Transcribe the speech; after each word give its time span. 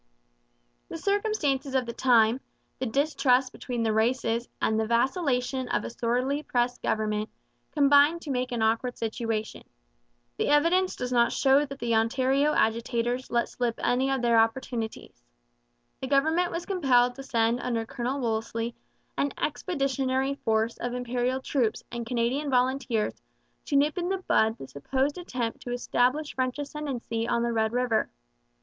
The 0.89 0.97
circumstances 0.97 1.75
of 1.75 1.85
the 1.85 1.93
time, 1.93 2.39
the 2.79 2.87
distrust 2.87 3.51
between 3.51 3.83
the 3.83 3.93
races 3.93 4.49
and 4.59 4.79
the 4.79 4.87
vacillation 4.87 5.69
of 5.69 5.83
a 5.83 5.91
sorely 5.91 6.41
pressed 6.41 6.81
government, 6.81 7.29
combined 7.71 8.23
to 8.23 8.31
make 8.31 8.51
an 8.51 8.63
awkward 8.63 8.97
situation. 8.97 9.61
The 10.37 10.47
evidence 10.47 10.95
does 10.95 11.11
not 11.11 11.31
show 11.31 11.67
that 11.67 11.77
the 11.77 11.93
Ontario 11.93 12.51
agitators 12.55 13.29
let 13.29 13.47
slip 13.47 13.75
any 13.77 14.09
of 14.09 14.23
their 14.23 14.39
opportunities. 14.39 15.21
The 16.01 16.07
government 16.07 16.51
was 16.51 16.65
compelled 16.65 17.13
to 17.13 17.21
send 17.21 17.59
under 17.59 17.85
Colonel 17.85 18.19
Wolseley 18.21 18.73
an 19.19 19.33
expeditionary 19.39 20.33
force 20.33 20.77
of 20.77 20.95
Imperial 20.95 21.39
troops 21.41 21.83
and 21.91 22.07
Canadian 22.07 22.49
volunteers 22.49 23.21
to 23.65 23.75
nip 23.75 23.99
in 23.99 24.09
the 24.09 24.17
bud 24.17 24.57
the 24.57 24.67
supposed 24.67 25.19
attempt 25.19 25.59
to 25.61 25.71
establish 25.71 26.33
French 26.33 26.57
ascendancy 26.57 27.27
on 27.27 27.43
the 27.43 27.53
Red 27.53 27.71
River. 27.71 28.09